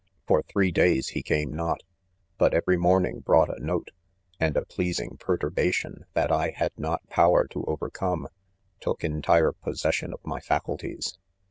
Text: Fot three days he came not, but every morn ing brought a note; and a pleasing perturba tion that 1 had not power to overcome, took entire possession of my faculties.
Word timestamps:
Fot 0.25 0.43
three 0.47 0.71
days 0.71 1.09
he 1.09 1.21
came 1.21 1.53
not, 1.53 1.83
but 2.39 2.55
every 2.55 2.75
morn 2.75 3.05
ing 3.05 3.19
brought 3.19 3.55
a 3.55 3.63
note; 3.63 3.91
and 4.39 4.57
a 4.57 4.65
pleasing 4.65 5.15
perturba 5.19 5.71
tion 5.71 6.05
that 6.13 6.31
1 6.31 6.53
had 6.53 6.71
not 6.75 7.07
power 7.07 7.45
to 7.49 7.63
overcome, 7.65 8.27
took 8.79 9.03
entire 9.03 9.51
possession 9.51 10.11
of 10.11 10.19
my 10.25 10.39
faculties. 10.39 11.19